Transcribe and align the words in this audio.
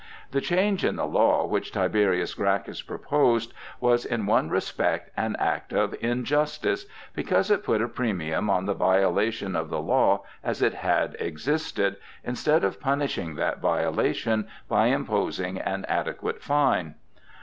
The 0.31 0.41
change 0.41 0.83
in 0.83 0.95
the 0.95 1.05
law 1.05 1.45
which 1.45 1.71
Tiberius 1.73 2.33
Gracchus 2.33 2.81
proposed 2.81 3.53
was 3.79 4.03
in 4.03 4.25
one 4.25 4.49
respect 4.49 5.11
an 5.15 5.35
act 5.37 5.71
of 5.73 5.93
injustice, 5.99 6.87
because 7.13 7.51
it 7.51 7.63
put 7.63 7.83
a 7.83 7.87
premium 7.87 8.49
on 8.49 8.65
the 8.65 8.73
violation 8.73 9.55
of 9.55 9.69
the 9.69 9.79
law 9.79 10.23
as 10.43 10.63
it 10.63 10.73
had 10.73 11.15
existed, 11.19 11.97
instead 12.23 12.63
of 12.63 12.81
punishing 12.81 13.35
that 13.35 13.59
violation 13.59 14.47
by 14.67 14.87
imposing 14.87 15.59
an 15.59 15.85
adequate 15.85 16.41
fine. 16.41 16.95